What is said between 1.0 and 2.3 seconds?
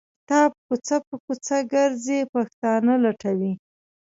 په کوڅه ګرځي